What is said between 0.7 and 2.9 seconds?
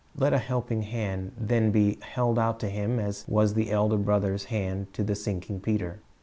hand then be held out to